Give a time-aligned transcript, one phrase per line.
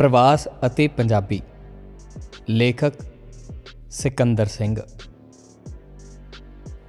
[0.00, 1.42] ਪ੍ਰਵਾਸ ਅਤੇ ਪੰਜਾਬੀ।
[2.48, 2.92] ਲੇਖਕ
[3.90, 4.76] ਸਿਕੰਦਰ ਸਿੰਘ।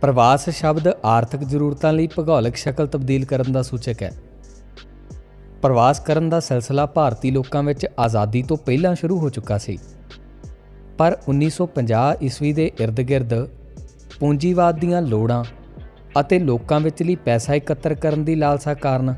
[0.02, 4.11] ਪ੍ਰਵਾਸ ਸ਼ਬਦ ਆਰਥਿਕ ਜ਼ਰੂਰਤਾਂ ਲਈ ਭੂਗੋਲਿਕ ਸ਼ਕਲ ਤਬਦੀਲ ਕਰਨ ਦਾ ਸੂਚਕ ਹੈ।
[5.61, 9.77] ਪ੍ਰਵਾਸ ਕਰਨ ਦਾ ਸਿਲਸਿਲਾ ਭਾਰਤੀ ਲੋਕਾਂ ਵਿੱਚ ਆਜ਼ਾਦੀ ਤੋਂ ਪਹਿਲਾਂ ਸ਼ੁਰੂ ਹੋ ਚੁੱਕਾ ਸੀ।
[10.98, 13.48] ਪਰ 1950 ਈਸਵੀ ਦੇ ਇਰਦ-ਗਿਰਦ
[14.20, 15.43] ਪੂੰਜੀਵਾਦ ਦੀਆਂ ਲੋੜਾਂ
[16.20, 19.16] ਅਤੇ ਲੋਕਾਂ ਵਿੱਚ ਲਈ ਪੈਸਾ ਇਕੱਤਰ ਕਰਨ ਦੀ ਲਾਲਸਾ ਕਾਰਨ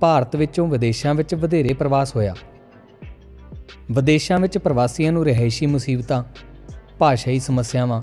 [0.00, 2.34] ਭਾਰਤ ਵਿੱਚੋਂ ਵਿਦੇਸ਼ਾਂ ਵਿੱਚ ਵਧੇਰੇ ਪ੍ਰਵਾਸ ਹੋਇਆ।
[3.90, 6.24] ਵਿਦੇਸ਼ਾਂ ਵਿੱਚ ਪ੍ਰਵਾਸੀਆਂ ਨੂੰ ਰਹਿائشੀ ਮੁਸੀਬਤਾਂ,
[6.98, 8.02] ਭਾਸ਼ਾਈ ਸਮੱਸਿਆਵਾਂ,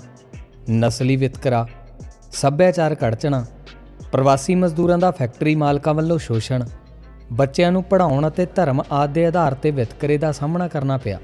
[0.70, 1.68] ਨਸਲੀ ਵਿਤਕਰਾ
[2.32, 3.46] ਸੱਭਿਆਚਾਰਕ ਅੜਚਣਾ
[4.12, 6.64] ਪ੍ਰਵਾਸੀ ਮਜ਼ਦੂਰਾਂ ਦਾ ਫੈਕਟਰੀ ਮਾਲਕਾਂ ਵੱਲੋਂ ਸ਼ੋਸ਼ਣ,
[7.32, 11.18] ਬੱਚਿਆਂ ਨੂੰ ਪੜ੍ਹਾਉਣ ਅਤੇ ਧਰਮ ਆਦਿ ਦੇ ਆਧਾਰ ਤੇ ਵਿਤਕਰੇ ਦਾ ਸਾਹਮਣਾ ਕਰਨਾ ਪਿਆ।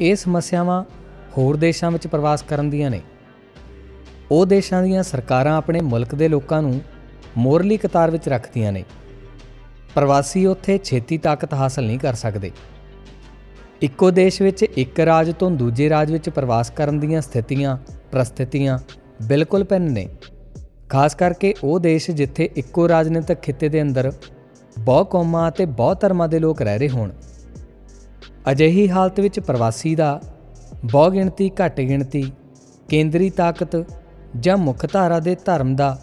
[0.00, 0.84] ਇਹ ਸਮੱਸਿਆਵਾਂ
[1.38, 3.00] ਹੋਰ ਦੇਸ਼ਾਂ ਵਿੱਚ ਪ੍ਰਵਾਸ ਕਰਨ ਦੀਆਂ ਨੇ।
[4.30, 6.80] ਉਹ ਦੇਸ਼ਾਂ ਦੀਆਂ ਸਰਕਾਰਾਂ ਆਪਣੇ ਮੁਲਕ ਦੇ ਲੋਕਾਂ ਨੂੰ
[7.36, 8.84] ਮੋਰਲੀ ਕਤਾਰ ਵਿੱਚ ਰੱਖਦੀਆਂ ਨੇ।
[9.96, 12.50] ਪ੍ਰਵਾਸੀ ਉੱਥੇ ਛੇਤੀ ਤਾਕਤ ਹਾਸਲ ਨਹੀਂ ਕਰ ਸਕਦੇ।
[13.82, 17.76] ਇੱਕੋ ਦੇਸ਼ ਵਿੱਚ ਇੱਕ ਰਾਜ ਤੋਂ ਦੂਜੇ ਰਾਜ ਵਿੱਚ ਪ੍ਰਵਾਸ ਕਰਨ ਦੀਆਂ ਸਥਿਤੀਆਂ,
[18.12, 18.78] ਪ੍ਰਸਥਿਤੀਆਂ
[19.22, 20.08] ਬਿਲਕੁਲ ਭਿੰਨ ਨੇ।
[20.88, 24.12] ਖਾਸ ਕਰਕੇ ਉਹ ਦੇਸ਼ ਜਿੱਥੇ ਇੱਕੋ ਰਾਜਨੀਤਿਕ ਖਿੱਤੇ ਦੇ ਅੰਦਰ
[24.78, 27.10] ਬਹੁ ਕੌਮਾਂ ਅਤੇ ਬਹੁ ਧਰਮਾਂ ਦੇ ਲੋਕ ਰਹਿ ਰਹੇ ਹੋਣ।
[28.50, 30.20] ਅਜਿਹੀ ਹਾਲਤ ਵਿੱਚ ਪ੍ਰਵਾਸੀ ਦਾ
[30.84, 32.32] ਬਹੁ ਗਿਣਤੀ, ਘੱਟ ਗਿਣਤੀ,
[32.88, 33.84] ਕੇਂਦਰੀ ਤਾਕਤ
[34.40, 35.98] ਜਾਂ ਮੁੱਖ ਧਾਰਾ ਦੇ ਧਰਮ ਦਾ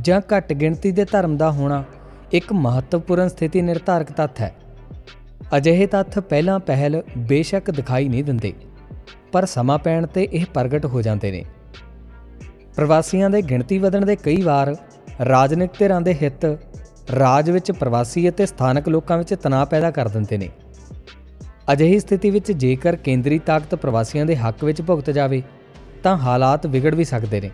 [0.00, 1.84] ਜਾਂ ਘੱਟ ਗਿਣਤੀ ਦੇ ਧਰਮ ਦਾ ਹੋਣਾ
[2.32, 4.54] ਇੱਕ ਮਹੱਤਵਪੂਰਨ ਸਥਿਤੀ ਨਿਰਧਾਰਕ ਤੱਥ ਹੈ।
[5.56, 8.52] ਅਜਿਹੇ ਤੱਥ ਪਹਿਲਾਂ ਪਹਿਲ ਬੇਸ਼ੱਕ ਦਿਖਾਈ ਨਹੀਂ ਦਿੰਦੇ,
[9.32, 11.44] ਪਰ ਸਮਾਂ ਪੈਣ ਤੇ ਇਹ ਪ੍ਰਗਟ ਹੋ ਜਾਂਦੇ ਨੇ।
[12.76, 14.74] ਪ੍ਰਵਾਸੀਆਂ ਦੇ ਗਿਣਤੀ ਵਧਣ ਦੇ ਕਈ ਵਾਰ
[15.24, 16.44] ਰਾਜਨੀਤਿਕ ਧਿਰਾਂ ਦੇ ਹਿੱਤ
[17.14, 20.48] ਰਾਜ ਵਿੱਚ ਪ੍ਰਵਾਸੀ ਅਤੇ ਸਥਾਨਕ ਲੋਕਾਂ ਵਿੱਚ ਤਣਾਅ ਪੈਦਾ ਕਰ ਦਿੰਦੇ ਨੇ।
[21.72, 25.42] ਅਜਿਹੀ ਸਥਿਤੀ ਵਿੱਚ ਜੇਕਰ ਕੇਂਦਰੀ ਤਾਕਤ ਪ੍ਰਵਾਸੀਆਂ ਦੇ ਹੱਕ ਵਿੱਚ ਭੁਗਤ ਜਾਵੇ,
[26.02, 27.50] ਤਾਂ ਹਾਲਾਤ ਵਿਗੜ ਵੀ ਸਕਦੇ ਨੇ।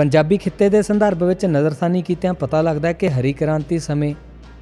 [0.00, 4.14] ਪੰਜਾਬੀ ਖਿੱਤੇ ਦੇ ਸੰਦਰਭ ਵਿੱਚ ਨਜ਼ਰਸਾਨੀ ਕੀਤਿਆਂ ਪਤਾ ਲੱਗਦਾ ਹੈ ਕਿ ਹਰੀ ਕ੍ਰਾਂਤੀ ਸਮੇਂ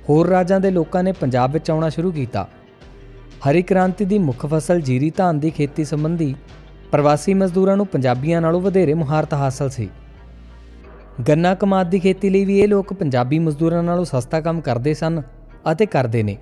[0.08, 2.48] ਹੋਰ ਰਾਜਾਂ ਦੇ ਲੋਕਾਂ ਨੇ ਪੰਜਾਬ ਵਿੱਚ ਆਉਣਾ ਸ਼ੁਰੂ ਕੀਤਾ।
[3.50, 6.34] ਹਰੀ ਕ੍ਰਾਂਤੀ ਦੀ ਮੁੱਖ ਫਸਲ ਜੀਰੀ ਧਾਨ ਦੀ ਖੇਤੀ ਸੰਬੰਧੀ
[6.92, 9.88] ਪ੍ਰਵਾਸੀ ਮਜ਼ਦੂਰਾਂ ਨੂੰ ਪੰਜਾਬੀਆਂ ਨਾਲੋਂ ਵਧੇਰੇ ਮੁਹਾਰਤ ਹਾਸਲ ਸੀ।
[11.28, 15.22] ਗੰਨਾ ਕਮਾਦ ਦੀ ਖੇਤੀ ਲਈ ਵੀ ਇਹ ਲੋਕ ਪੰਜਾਬੀ ਮਜ਼ਦੂਰਾਂ ਨਾਲੋਂ ਸਸਤਾ ਕੰਮ ਕਰਦੇ ਸਨ
[15.72, 16.36] ਅਤੇ ਕਰਦੇ ਨੇ।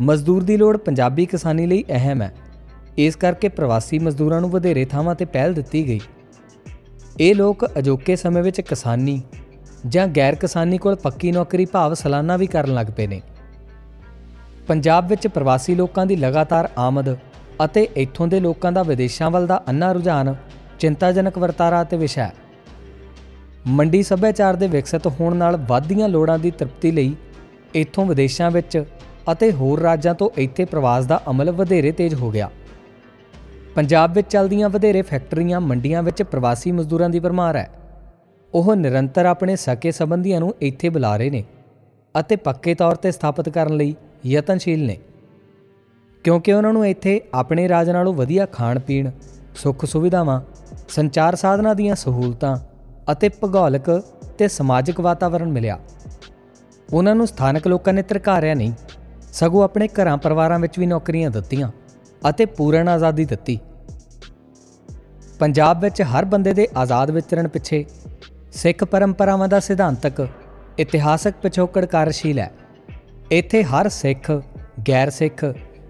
[0.00, 2.34] ਮਜ਼ਦੂਰ ਦੀ ਲੋੜ ਪੰਜਾਬੀ ਕਿਸਾਨੀ ਲਈ ਅਹਿਮ ਹੈ।
[2.98, 6.00] ਇਸ ਕਰਕੇ ਪ੍ਰਵਾਸੀ ਮਜ਼ਦੂਰਾਂ ਨੂੰ ਵਧੇਰੇ ਥਾਵਾਂ ਤੇ ਪਹਿਲ ਦਿੱਤੀ ਗਈ।
[7.18, 9.22] ਇਹ ਲੋਕ ਅਜੋਕੇ ਸਮੇਂ ਵਿੱਚ ਕਿਸਾਨੀ
[9.86, 13.20] ਜਾਂ ਗੈਰ ਕਿਸਾਨੀ ਕੋਲ ਪੱਕੀ ਨੌਕਰੀ ਭਾਵ ਸਾਲਾਨਾ ਵੀ ਕਰਨ ਲੱਗ ਪਏ ਨੇ।
[14.68, 17.16] ਪੰਜਾਬ ਵਿੱਚ ਪ੍ਰਵਾਸੀ ਲੋਕਾਂ ਦੀ ਲਗਾਤਾਰ ਆਮਦ
[17.64, 20.34] ਅਤੇ ਇੱਥੋਂ ਦੇ ਲੋਕਾਂ ਦਾ ਵਿਦੇਸ਼ਾਂ ਵੱਲ ਦਾ ਅੰਨਾ ਰੁਝਾਨ
[20.78, 22.34] ਚਿੰਤਾਜਨਕ ਵਰਤਾਰਾ ਅਤੇ ਵਿਸ਼ਾ ਹੈ।
[23.66, 27.14] ਮੰਡੀ ਸੱਭਿਆਚਾਰ ਦੇ ਵਿਕਸਿਤ ਹੋਣ ਨਾਲ ਵਾਧੀਆਂ ਲੋੜਾਂ ਦੀ ਤ੍ਰਿਪਤੀ ਲਈ
[27.74, 28.84] ਇੱਥੋਂ ਵਿਦੇਸ਼ਾਂ ਵਿੱਚ
[29.32, 32.50] ਅਤੇ ਹੋਰ ਰਾਜਾਂ ਤੋਂ ਇੱਥੇ ਪ੍ਰਵਾਸ ਦਾ ਅਮਲ ਵਧੇਰੇ ਤੇਜ਼ ਹੋ ਗਿਆ।
[33.74, 37.70] ਪੰਜਾਬ ਵਿੱਚ ਚੱਲਦੀਆਂ ਵਧੇਰੇ ਫੈਕਟਰੀਆਂ, ਮੰਡੀਆਂ ਵਿੱਚ ਪ੍ਰਵਾਸੀ ਮਜ਼ਦੂਰਾਂ ਦੀ ਭਰਮਾਰ ਹੈ।
[38.54, 41.44] ਉਹ ਨਿਰੰਤਰ ਆਪਣੇ ਸਕੇ ਸੰਬੰਧੀਆਂ ਨੂੰ ਇੱਥੇ ਬੁਲਾ ਰਹੇ ਨੇ
[42.20, 43.94] ਅਤੇ ਪੱਕੇ ਤੌਰ ਤੇ ਸਥਾਪਿਤ ਕਰਨ ਲਈ
[44.26, 44.96] ਯਤਨਸ਼ੀਲ ਨੇ।
[46.24, 49.10] ਕਿਉਂਕਿ ਉਹਨਾਂ ਨੂੰ ਇੱਥੇ ਆਪਣੇ ਰਾਜ ਨਾਲੋਂ ਵਧੀਆ ਖਾਣ ਪੀਣ
[49.54, 50.40] ਸੁੱਖ ਸੁਵਿਧਾਵਾਂ,
[50.88, 52.56] ਸੰਚਾਰ ਸਾਧਨਾਂ ਦੀਆਂ ਸਹੂਲਤਾਂ
[53.12, 54.02] ਅਤੇ ਭੂਗੋਲਿਕ
[54.38, 55.78] ਤੇ ਸਮਾਜਿਕ ਵਾਤਾਵਰਣ ਮਿਲਿਆ।
[56.92, 58.72] ਉਹਨਾਂ ਨੂੰ ਸਥਾਨਕ ਲੋਕਾਂ ਨੇ ਤਰਕਾਰਿਆ ਨਹੀਂ,
[59.32, 61.70] ਸਗੋਂ ਆਪਣੇ ਘਰਾਂ ਪਰਿਵਾਰਾਂ ਵਿੱਚ ਵੀ ਨੌਕਰੀਆਂ ਦਿੱਤੀਆਂ।
[62.28, 63.58] ਅਤੇ ਪੂਰਨ ਆਜ਼ਾਦੀ ਦਿੱਤੀ।
[65.38, 67.84] ਪੰਜਾਬ ਵਿੱਚ ਹਰ ਬੰਦੇ ਦੇ ਆਜ਼ਾਦ ਵਿਚਰਨ ਪਿੱਛੇ
[68.52, 70.28] ਸਿੱਖ ਪਰੰਪਰਾਵਾਂ ਦਾ ਸਿਧਾਂਤਕ,
[70.78, 72.50] ਇਤਿਹਾਸਕ ਪਿਛੋਕੜ ਕਾਰਜਸ਼ੀਲ ਹੈ।
[73.30, 74.30] ਇੱਥੇ ਹਰ ਸਿੱਖ,
[74.88, 75.44] ਗੈਰ ਸਿੱਖ,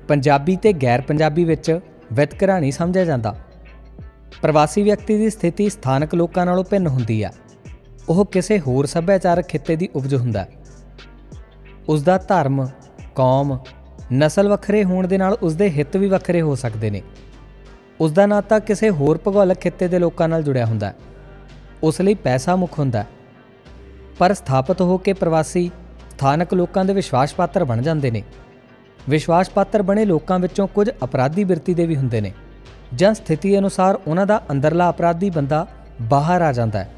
[0.09, 1.81] ਪੰਜਾਬੀ ਤੇ ਗੈਰ ਪੰਜਾਬੀ ਵਿੱਚ
[2.13, 3.35] ਵਿਤਕਰਾ ਨਹੀਂ ਸਮਝਿਆ ਜਾਂਦਾ।
[4.43, 7.33] ਪ੍ਰਵਾਸੀ ਵਿਅਕਤੀ ਦੀ ਸਥਿਤੀ ਸਥਾਨਕ ਲੋਕਾਂ ਨਾਲੋਂ ਭਿੰਨ ਹੁੰਦੀ ਹੈ
[8.09, 10.49] ਉਹ ਕਿਸੇ ਹੋਰ ਸੱਭਿਆਚਾਰਕ ਖਿੱਤੇ ਦੀ ਉਪਜ ਹੁੰਦਾ। ਹੈ
[11.89, 12.67] ਉਸ ਦਾ ਧਰਮ,
[13.15, 13.59] ਕੌਮ
[14.13, 17.03] ਨਸਲ ਵੱਖਰੇ ਹੋਣ ਦੇ ਨਾਲ ਉਸ ਦੇ ਹਿੱਤ ਵੀ ਵੱਖਰੇ ਹੋ ਸਕਦੇ ਨੇ।
[18.01, 20.95] ਉਸ ਦਾ ਨਾਤਾ ਕਿਸੇ ਹੋਰ ਭੂਗੋਲਿਕ ਖਿੱਤੇ ਦੇ ਲੋਕਾਂ ਨਾਲ ਜੁੜਿਆ ਹੁੰਦਾ ਹੈ।
[21.83, 23.07] ਉਸ ਲਈ ਪੈਸਾ ਮੁੱਖ ਹੁੰਦਾ ਹੈ।
[24.19, 25.71] ਪਰ ਸਥਾਪਿਤ ਹੋ ਕੇ ਪ੍ਰਵਾਸੀ
[26.11, 28.23] ਸਥਾਨਕ ਲੋਕਾਂ ਦੇ ਵਿਸ਼ਵਾਸ ਪਾਤਰ ਬਣ ਜਾਂਦੇ ਨੇ।
[29.09, 32.33] ਵਿਸ਼ਵਾਸ ਪਾਤਰ ਬਣੇ ਲੋਕਾਂ ਵਿੱਚੋਂ ਕੁਝ ਅਪਰਾਧੀ ਬਿਰਤੀ ਦੇ ਵੀ ਹੁੰਦੇ ਨੇ।
[32.95, 35.67] ਜਾਂ ਸਥਿਤੀ ਅਨੁਸਾਰ ਉਹਨਾਂ ਦਾ ਅੰਦਰਲਾ ਅਪਰਾਧੀ ਬੰਦਾ
[36.03, 36.95] ਬਾਹਰ ਆ ਜਾਂਦਾ ਹੈ।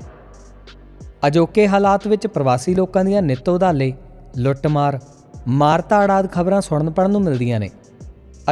[1.27, 3.93] ਅਜੋਕੇ ਹਾਲਾਤ ਵਿੱਚ ਪ੍ਰਵਾਸੀ ਲੋਕਾਂ ਦੀਆਂ ਨਿੱਤ ਉਧਾਲੇ
[4.37, 5.01] ਲੁੱਟਮਾਰ
[5.49, 7.71] ਮਾਰਤਾੜ ਆਦ ਖਬਰਾਂ ਸੁਣਨ ਪੜਨ ਨੂੰ ਮਿਲਦੀਆਂ ਨੇ।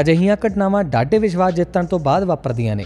[0.01, 2.85] ਅਜਿਹੀਆਂ ਘਟਨਾਵਾਂ ਡਾਢੇ ਵਿਸ਼ਵਾਸ ਜਿੱਤਣ ਤੋਂ ਬਾਅਦ ਵਾਪਰਦੀਆਂ ਨੇ।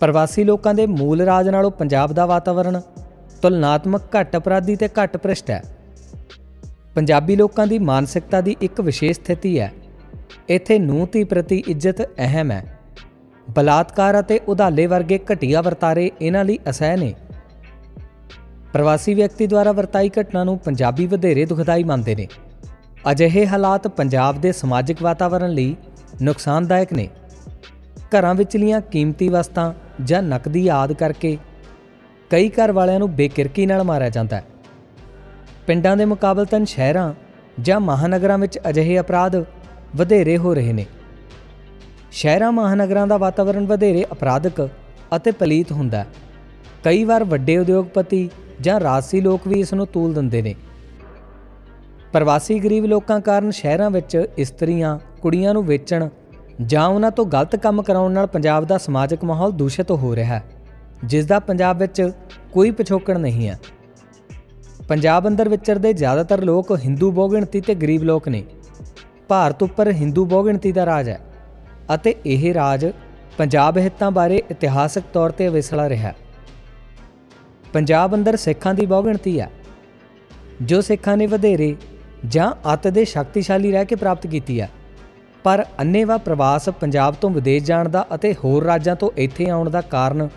[0.00, 2.80] ਪ੍ਰਵਾਸੀ ਲੋਕਾਂ ਦੇ ਮੂਲ ਰਾਜ ਨਾਲੋਂ ਪੰਜਾਬ ਦਾ ਵਾਤਾਵਰਣ
[3.42, 5.62] ਤੁਲਨਾਤਮਕ ਘੱਟ ਅਪਰਾਧੀ ਤੇ ਘੱਟ ਭ੍ਰਿਸ਼ਟ ਹੈ।
[6.94, 9.72] ਪੰਜਾਬੀ ਲੋਕਾਂ ਦੀ ਮਾਨਸਿਕਤਾ ਦੀ ਇੱਕ ਵਿਸ਼ੇਸ਼ ਸਥਿਤੀ ਹੈ।
[10.48, 12.78] ਇੱਥੇ ਨੂੰਹ ਧੀ ਪ੍ਰਤੀ ਇੱਜ਼ਤ ਅਹਿਮ ਹੈ।
[13.50, 17.14] ਬਲਾਤਕਾਰ ਅਤੇ ਉਧਾਲੇ ਵਰਗੇ ਘਟੀਆ ਵਰਤਾਰੇ ਇਹਨਾਂ ਲਈ ਅਸਹਿ ਨੇ।
[18.78, 22.26] ਪ੍ਰਵਾਸੀ ਵਿਅਕਤੀ ਦੁਆਰਾ ਵਰਤਾਈ ਘਟਨਾ ਨੂੰ ਪੰਜਾਬੀ ਵਧੇਰੇ ਦੁਖਦਾਈ ਮੰਨਦੇ ਨੇ।
[23.10, 25.76] ਅਜਿਹੇ ਹਾਲਾਤ ਪੰਜਾਬ ਦੇ ਸਮਾਜਿਕ ਵਾਤਾਵਰਣ ਲਈ
[26.22, 27.08] ਨੁਕਸਾਨਦਾਇਕ ਨੇ।
[28.12, 29.72] ਘਰਾਂ ਵਿਚਲੀਆਂ ਕੀਮਤੀ ਵਸਤਾਂ
[30.04, 31.38] ਜਾਂ ਨਕਦੀ ਆਦ ਕਰਕੇ
[32.30, 34.44] ਕਈ ਘਰ ਵਾਲਿਆਂ ਨੂੰ ਬੇਕਿਰਕੀ ਨਾਲ ਮਾਰਿਆ ਜਾਂਦਾ ਹੈ।
[35.66, 37.12] ਪਿੰਡਾਂ ਦੇ ਮੁਕਾਬਲਤਨ ਸ਼ਹਿਰਾਂ
[37.60, 39.44] ਜਾਂ ਮਹਾਨਗਰਾਂ ਵਿੱਚ ਅਜਿਹੇ ਅਪਰਾਧ
[39.96, 40.86] ਵਧੇਰੇ ਹੋ ਰਹੇ ਨੇ।
[42.12, 44.68] ਸ਼ਹਿਰਾਂ ਮਹਾਨਗਰਾਂ ਦਾ ਵਾਤਾਵਰਣ ਵਧੇਰੇ ਅਪਰਾਧਕ
[45.16, 46.06] ਅਤੇ ਪਲੀਤ ਹੁੰਦਾ ਹੈ।
[46.84, 48.28] ਕਈ ਵਾਰ ਵੱਡੇ ਉਦਯੋਗਪਤੀ
[48.60, 50.54] ਜਾਂ ਰਾਜਸੀ ਲੋਕ ਵੀ ਇਸ ਨੂੰ ਤੂਲ ਦਿੰਦੇ ਨੇ।
[52.12, 56.08] ਪ੍ਰਵਾਸੀ ਗਰੀਬ ਲੋਕਾਂ ਕਾਰਨ ਸ਼ਹਿਰਾਂ ਵਿੱਚ ਇਸਤਰੀਆਂ, ਕੁੜੀਆਂ ਨੂੰ ਵੇਚਣ
[56.62, 60.42] ਜਾਂ ਉਹਨਾਂ ਤੋਂ ਗਲਤ ਕੰਮ ਕਰਾਉਣ ਨਾਲ ਪੰਜਾਬ ਦਾ ਸਮਾਜਿਕ ਮਾਹੌਲ ਦੂਸ਼ਿਤ ਹੋ ਰਿਹਾ ਹੈ,
[61.04, 62.10] ਜਿਸ ਦਾ ਪੰਜਾਬ ਵਿੱਚ
[62.52, 63.58] ਕੋਈ ਪਿਛੋਕੜ ਨਹੀਂ ਹੈ।
[64.88, 68.44] ਪੰਜਾਬ ਅੰਦਰ ਵਿਚਰਦੇ ਜ਼ਿਆਦਾਤਰ ਲੋਕ ਹਿੰਦੂ ਬਹੁਗਿਣਤੀ ਤੇ ਗਰੀਬ ਲੋਕ ਨੇ।
[69.28, 71.18] ਭਾਰਤ ਉੱਪਰ ਹਿੰਦੂ ਬਹੁਗਿਣਤੀ ਦਾ ਰਾਜ ਹੈ
[71.94, 72.86] ਅਤੇ ਇਹ ਰਾਜ
[73.38, 76.14] ਪੰਜਾਬ ਹਿੱਤਾਂ ਬਾਰੇ ਇਤਿਹਾਸਕ ਤੌਰ ਤੇ ਵਿਸਲਾ ਰਿਹਾ ਹੈ।
[77.72, 79.50] ਪੰਜਾਬ ਅੰਦਰ ਸਿੱਖਾਂ ਦੀ ਬਹੁਗਿਣਤੀ ਹੈ,
[80.62, 81.74] ਜੋ ਸਿੱਖਾਂ ਨੇ ਵਧੇਰੇ
[82.28, 84.68] ਜਾਂ ਅੱਤ ਦੇ ਸ਼ਕਤੀਸ਼ਾਲੀ ਰਹਿ ਕੇ ਪ੍ਰਾਪਤ ਕੀਤੀ ਹੈ।
[85.44, 89.80] ਪਰ ਅੰਨੇਵਾ ਪ੍ਰਵਾਸ ਪੰਜਾਬ ਤੋਂ ਵਿਦੇਸ਼ ਜਾਣ ਦਾ ਅਤੇ ਹੋਰ ਰਾਜਾਂ ਤੋਂ ਇੱਥੇ ਆਉਣ ਦਾ
[89.80, 90.28] ਕਾਰਨ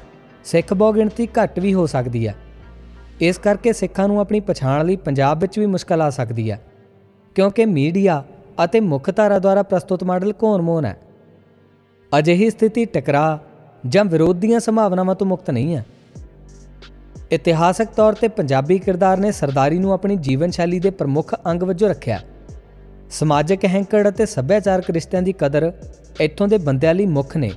[0.46, 2.36] ਸਿੱਖ ਬਹੁਗਿਣਤੀ ਘੱਟ ਵੀ ਹੋ ਸਕਦੀ ਹੈ।
[3.22, 6.60] ਇਸ ਕਰਕੇ ਸਿੱਖਾਂ ਨੂੰ ਆਪਣੀ ਪਛਾਣ ਲਈ ਪੰਜਾਬ ਵਿੱਚ ਵੀ ਮੁਸ਼ਕਲ ਆ ਸਕਦੀ ਹੈ,
[7.36, 8.24] ਕਿਉਂਕਿ ਮੀਡੀਆ
[8.64, 10.98] ਅਤੇ ਮੁੱਖ ਧਾਰਾ ਦੁਆਰਾ ਪ੍ਰਸਤੁਤ ਮਾਡਲ ਘੋਣ-ਮੋਹਨ ਹੈ?
[12.12, 13.40] ਅਜਿਹੀ ਸਥਿਤੀ ਟਕਰਾ
[13.88, 15.86] ਜਾਂ ਵਿਰੋਧ ਦੀਆਂ ਸੰਭਾਵਨਾਵਾਂ ਤੋਂ ਮੁਕਤ ਨਹੀਂ ਹੈ।
[17.32, 21.90] ਇਤਿਹਾਸਕ ਤੌਰ ਤੇ ਪੰਜਾਬੀ ਕਿਰਦਾਰ ਨੇ ਸਰਦਾਰੀ ਨੂੰ ਆਪਣੀ ਜੀਵਨ ਸ਼ੈਲੀ ਦੇ ਪ੍ਰਮੁੱਖ ਅੰਗ ਵਜੋਂ
[21.90, 22.20] ਰੱਖਿਆ।
[23.10, 25.72] ਸਮਾਜਿਕ ਹੈਂਕੜ ਅਤੇ ਸੱਭਿਆਚਾਰਕ ਰਿਸ਼ਤਿਆਂ ਦੀ ਕਦਰ
[26.22, 27.52] ਇੱਥੋਂ ਦੇ ਬੰਦਿਆਂ ਲਈ ਮੁੱਖ ਨੇ।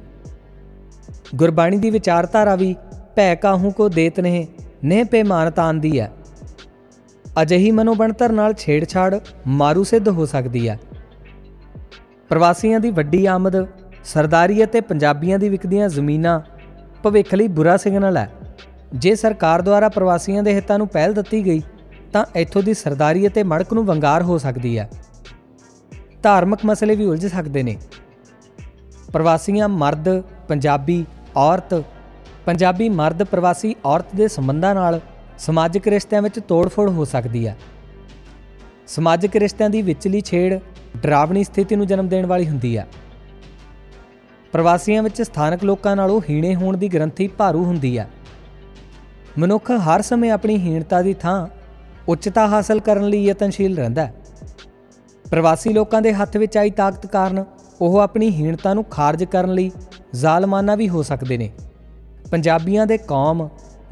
[1.34, 2.74] ਗੁਰਬਾਣੀ ਦੀ ਵਿਚਾਰਧਾਰਾ ਵੀ
[3.16, 4.46] ਭੈ ਕਾਹੂ ਕੋ ਦੇਤ ਨੇ
[4.84, 6.10] ਨੇ ਪੇਮਾਨਤਾਨ ਦੀ ਹੈ
[7.42, 10.78] ਅਜਿਹੀ ਮਨੋਬਣਤਰ ਨਾਲ ਛੇੜਛਾੜ ਮਾਰੂ ਸਿੱਧ ਹੋ ਸਕਦੀ ਹੈ
[12.28, 13.66] ਪ੍ਰਵਾਸੀਆਂ ਦੀ ਵੱਡੀ ਆਮਦ,
[14.04, 16.40] ਸਰਦਾਰੀ ਅਤੇ ਪੰਜਾਬੀਆਂ ਦੀ ਵਿਕਦੀਆਂ ਜ਼ਮੀਨਾਂ
[17.02, 18.30] ਭਵਿੱਖ ਲਈ ਬੁਰਾ ਸਿਗਨਲ ਹੈ
[18.94, 21.62] ਜੇ ਸਰਕਾਰ ਦੁਆਰਾ ਪ੍ਰਵਾਸੀਆਂ ਦੇ ਹਿੱਤਾਂ ਨੂੰ ਪਹਿਲ ਦਿੱਤੀ ਗਈ,
[22.12, 24.90] ਤਾਂ ਇੱਥੋਂ ਦੀ ਸਰਦਾਰੀ ਅਤੇ ਮੜਕ ਨੂੰ ਵੰਗਾਰ ਹੋ ਸਕਦੀ ਹੈ।
[26.22, 27.76] ਧਾਰਮਿਕ ਮਸਲੇ ਵੀ ਉਲਝ ਸਕਦੇ ਨੇ।
[29.12, 31.06] ਪ੍ਰਵਾਸੀਆਂ ਮਰਦ, ਪੰਜਾਬੀ,
[31.36, 31.84] ਔਰਤ,
[32.46, 35.00] ਪੰਜਾਬੀ ਮਰਦ ਪ੍ਰਵਾਸੀ ਔਰਤ ਦੇ ਸੰਬੰਧਾਂ ਨਾਲ
[35.38, 37.56] ਸਮਾਜਿਕ ਰਿਸ਼ਤਿਆਂ ਵਿੱਚ ਤੋੜਫੋੜ ਹੋ ਸਕਦੀ ਹੈ।
[38.86, 40.58] ਸਮਾਜਿਕ ਰਿਸ਼ਤਿਆਂ ਦੀ ਵਿਚਲੀ ਛੇੜ
[40.96, 42.86] ਡਰਾਵਣੀ ਸਥਿਤੀ ਨੂੰ ਜਨਮ ਦੇਣ ਵਾਲੀ ਹੁੰਦੀ ਹੈ।
[44.52, 48.08] ਪ੍ਰਵਾਸੀਆਂ ਵਿੱਚ ਸਥਾਨਕ ਲੋਕਾਂ ਨਾਲੋਂ ਹੀਣੇ ਹੋਣ ਦੀ ਗ੍ਰੰਥੀ ਭਾਰੂ ਹੁੰਦੀ ਹੈ।
[49.38, 51.46] ਮਨੁੱਖ ਹਰ ਸਮੇਂ ਆਪਣੀ ਹੀਣਤਾ ਦੀ ਥਾਂ
[52.08, 54.14] ਉੱਚਤਾ ਹਾਸਲ ਕਰਨ ਲਈ ਯਤਨਸ਼ੀਲ ਰਹਿੰਦਾ ਹੈ।
[55.24, 57.44] ਪ੍ਰਵਾਸੀ ਲੋਕਾਂ ਦੇ ਹੱਥ ਵਿੱਚ ਆਈ ਤਾਕਤ ਕਾਰਨ
[57.80, 59.70] ਉਹ ਆਪਣੀ ਹੀਣਤਾ ਨੂੰ ਖਾਰਜ ਕਰਨ ਲਈ
[60.14, 61.50] ਜ਼ਾਲਮਾਨਾ ਵੀ ਹੋ ਸਕਦੇ ਨੇ।
[62.30, 63.48] ਪੰਜਾਬੀਆਂ ਦੇ ਕੌਮ,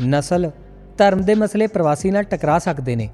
[0.07, 0.51] ਨਸਲ,
[0.99, 3.09] ਧਰਮ ਦੇ ਮਸਲੇ ਪ੍ਰਵਾਸੀ ਨਾਲ ਟਕਰਾ ਸਕਦੇ ਨੇ,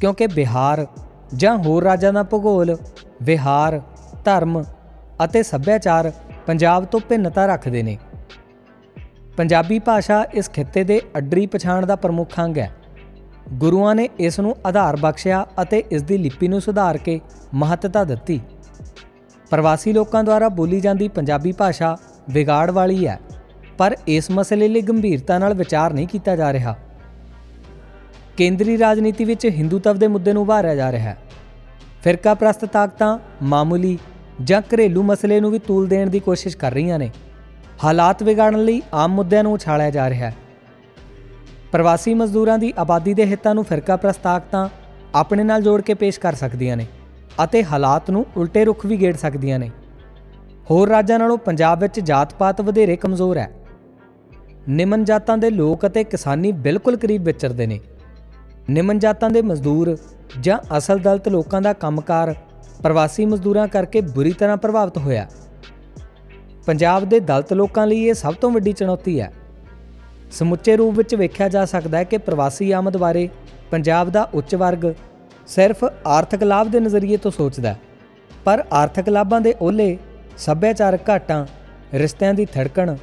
[0.00, 0.86] ਕਿਉਂਕਿ ਬਿਹਾਰ
[1.34, 2.76] ਜਾਂ ਹੋਰ ਰਾਜਾਂ ਦਾ ਭੂਗੋਲ,
[3.22, 3.80] ਵਿਹਾਰ,
[4.24, 4.62] ਧਰਮ
[5.24, 6.12] ਅਤੇ ਸੱਭਿਆਚਾਰ
[6.46, 7.98] ਪੰਜਾਬ ਤੋਂ ਭਿੰਨਤਾ ਰੱਖਦੇ ਨੇ।
[9.36, 12.70] ਪੰਜਾਬੀ ਭਾਸ਼ਾ ਇਸ ਖਿੱਤੇ ਦੇ ਅੱਡਰੀ ਪਛਾਣ ਦਾ ਪ੍ਰਮੁੱਖ ਅੰਗ ਹੈ।
[13.52, 17.20] ਗੁਰੂਆਂ ਨੇ ਇਸ ਨੂੰ ਆਧਾਰ ਬਖਸ਼ਿਆ ਅਤੇ ਇਸ ਦੀ ਲਿਪੀ ਨੂੰ ਸੁਧਾਰ ਕੇ
[17.54, 18.40] ਮਹੱਤਤਾ ਦਿੱਤੀ।
[19.50, 21.96] ਪ੍ਰਵਾਸੀ ਲੋਕਾਂ ਦੁਆਰਾ ਬੋਲੀ ਜਾਂਦੀ ਪੰਜਾਬੀ ਭਾਸ਼ਾ
[22.30, 23.18] ਵਿਗਾੜ ਵਾਲੀ ਹੈ,
[23.78, 26.76] ਪਰ ਇਸ ਮਸਲੇ ਲਈ ਗੰਭੀਰਤਾ ਨਾਲ ਵਿਚਾਰ ਨਹੀਂ ਕੀਤਾ ਜਾ ਰਿਹਾ।
[28.36, 31.16] ਕੇਂਦਰੀ ਰਾਜਨੀਤੀ ਵਿੱਚ ਹਿੰਦੂਤਵ ਦੇ ਮੁੱਦੇ ਨੂੰ ਉਭਾਰਿਆ ਜਾ ਰਿਹਾ ਹੈ।
[32.02, 33.98] ਫਿਰਕਾ ਪ੍ਰਸਤ ਤਾਕਤਾਂ ਮਾਮੂਲੀ
[34.44, 37.10] ਜਾਂ ਘਰੇਲੂ ਮਸਲੇ ਨੂੰ ਵੀ ਤੂਲ ਦੇਣ ਦੀ ਕੋਸ਼ਿਸ਼ ਕਰ ਰਹੀਆਂ ਨੇ।
[37.84, 40.34] ਹਾਲਾਤ ਵਿਗਾੜਨ ਲਈ ਆਮ ਮੁੱਦਿਆਂ ਨੂੰ ਉਛਾਲਿਆ ਜਾ ਰਿਹਾ ਹੈ।
[41.72, 44.68] ਪ੍ਰਵਾਸੀ ਮਜ਼ਦੂਰਾਂ ਦੀ ਆਬਾਦੀ ਦੇ ਹਿੱਤਾਂ ਨੂੰ ਫਿਰਕਾ ਪ੍ਰਸਤ ਤਾਕਤਾਂ
[45.14, 46.86] ਆਪਣੇ ਨਾਲ ਜੋੜ ਕੇ ਪੇਸ਼ ਕਰ ਸਕਦੀਆਂ ਨੇ
[47.44, 49.70] ਅਤੇ ਹਾਲਾਤ ਨੂੰ ਉਲਟੇ ਰੁਖ ਵੀ ਗੇੜ ਸਕਦੀਆਂ ਨੇ।
[50.70, 53.50] ਹੋਰ ਰਾਜਾਂ ਨਾਲੋਂ ਪੰਜਾਬ ਵਿੱਚ ਜਾਤ-ਪਾਤ ਵਧੇਰੇ ਕਮਜ਼ੋਰ ਹੈ।
[54.68, 57.80] ਨਿਮਨ ਜਾਤਾਂ ਦੇ ਲੋਕ ਅਤੇ ਕਿਸਾਨੀ ਬਿਲਕੁਲ ਕਰੀਬ ਵਿਚਰਦੇ ਨੇ।
[58.70, 59.96] ਨਿਮਨ ਜਾਤਾਂ ਦੇ ਮਜ਼ਦੂਰ
[60.40, 62.34] ਜਾਂ ਅਸਲ ਦਲਤ ਲੋਕਾਂ ਦਾ ਕੰਮਕਾਰ
[62.82, 65.26] ਪ੍ਰਵਾਸੀ ਮਜ਼ਦੂਰਾਂ ਕਰਕੇ ਬੁਰੀ ਤਰ੍ਹਾਂ ਪ੍ਰਭਾਵਿਤ ਹੋਇਆ।
[66.66, 69.32] ਪੰਜਾਬ ਦੇ ਦਲਤ ਲੋਕਾਂ ਲਈ ਇਹ ਸਭ ਤੋਂ ਵੱਡੀ ਚੁਣੌਤੀ ਹੈ।
[70.32, 73.28] ਸਮੁੱਚੇ ਰੂਪ ਵਿੱਚ ਵੇਖਿਆ ਜਾ ਸਕਦਾ ਹੈ ਕਿ ਪ੍ਰਵਾਸੀ ਆਮਦ ਬਾਰੇ
[73.70, 74.92] ਪੰਜਾਬ ਦਾ ਉੱਚ ਵਰਗ
[75.46, 77.78] ਸਿਰਫ ਆਰਥਿਕ ਲਾਭ ਦੇ ਨਜ਼ਰੀਏ ਤੋਂ ਸੋਚਦਾ ਹੈ,
[78.44, 79.96] ਪਰ ਆਰਥਿਕ ਲਾਭਾਂ ਦੇ ਓਲੇ
[80.38, 81.44] ਸੱਭਿਆਚਾਰਕ ਘਾਟਾਂ,
[81.94, 82.94] ਰਿਸ਼ਤਿਆਂ ਦੀ ਥੜਕਣ,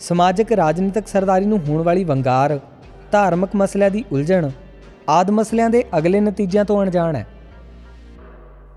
[0.00, 2.58] ਸਮਾਜਿਕ ਰਾਜਨੀਤਿਕ ਸਰਦਾਰੀ ਨੂੰ ਹੋਣ ਵਾਲੀ ਵੰਗਾਰ,
[3.12, 4.50] ਧਾਰਮਿਕ ਮਸਲਿਆਂ ਦੀ ਉਲਝਣ,
[5.08, 7.26] ਆਦ ਮਸਲਿਆਂ ਦੇ ਅਗਲੇ ਨਤੀਜਿਆਂ ਤੋਂ ਅਣਜਾਣ ਹੈ।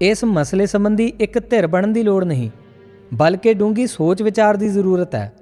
[0.01, 2.49] ਇਸ ਮਸਲੇ ਸੰਬੰਧੀ ਇੱਕ ਧਿਰ ਬਣਨ ਦੀ ਲੋੜ ਨਹੀਂ।
[3.13, 5.33] ਬਲਕਿ ਡੂੰਗੀ ਸੋਚ ਵਿਚਾਰ ਦੀ ਜ਼ਰੂਰਤ ਹੈ।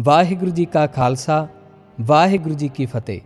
[0.00, 1.48] ਵਾਹਿਗੁਰੂ ਜੀ ਕਾ ਖਾਲਸਾ,
[2.00, 3.20] ਵਾਹਿਗੁਰੂ ਜੀ ਕੀ ਫਤਿਹ।